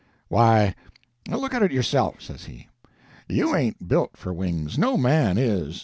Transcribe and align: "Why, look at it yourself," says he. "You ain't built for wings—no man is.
"Why, 0.29 0.73
look 1.29 1.53
at 1.53 1.61
it 1.61 1.71
yourself," 1.71 2.23
says 2.23 2.45
he. 2.45 2.69
"You 3.29 3.55
ain't 3.55 3.87
built 3.87 4.17
for 4.17 4.33
wings—no 4.33 4.97
man 4.97 5.37
is. 5.37 5.79